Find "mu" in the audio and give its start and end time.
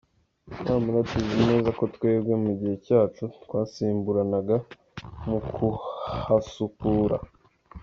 2.43-2.51, 5.29-5.39